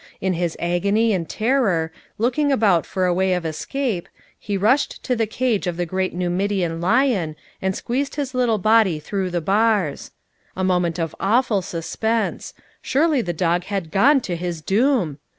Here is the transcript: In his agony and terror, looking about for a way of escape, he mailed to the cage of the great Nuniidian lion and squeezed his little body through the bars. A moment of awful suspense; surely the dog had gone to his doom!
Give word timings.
In 0.19 0.33
his 0.33 0.57
agony 0.59 1.13
and 1.13 1.29
terror, 1.29 1.91
looking 2.17 2.51
about 2.51 2.87
for 2.87 3.05
a 3.05 3.13
way 3.13 3.33
of 3.33 3.45
escape, 3.45 4.09
he 4.39 4.57
mailed 4.57 4.79
to 5.03 5.15
the 5.15 5.27
cage 5.27 5.67
of 5.67 5.77
the 5.77 5.85
great 5.85 6.15
Nuniidian 6.17 6.81
lion 6.81 7.35
and 7.61 7.75
squeezed 7.75 8.15
his 8.15 8.33
little 8.33 8.57
body 8.57 8.97
through 8.99 9.29
the 9.29 9.41
bars. 9.41 10.09
A 10.55 10.63
moment 10.63 10.97
of 10.97 11.13
awful 11.19 11.61
suspense; 11.61 12.55
surely 12.81 13.21
the 13.21 13.31
dog 13.31 13.65
had 13.65 13.91
gone 13.91 14.21
to 14.21 14.35
his 14.35 14.63
doom! 14.63 15.19